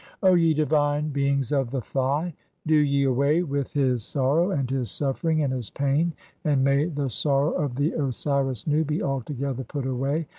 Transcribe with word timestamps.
"[O 0.23 0.33
ye 0.33 0.55
divine 0.55 1.09
beings 1.09 1.51
of 1.51 1.69
the 1.69 1.79
Thigh], 1.81 2.33
do 2.65 2.73
ye 2.73 3.03
away 3.03 3.43
with 3.43 3.71
his 3.71 4.01
sor 4.03 4.37
"row, 4.37 4.49
and 4.49 4.67
his 4.67 4.89
suffering, 4.89 5.43
and 5.43 5.53
his 5.53 5.69
pain, 5.69 6.13
and 6.43 6.63
may 6.63 6.85
the 6.85 7.07
sorrow 7.11 7.51
of 7.51 7.75
"the 7.75 7.91
Osiris 7.91 8.65
Nu 8.65 8.83
be 8.83 9.03
altogether 9.03 9.63
put 9.63 9.85
away. 9.85 10.25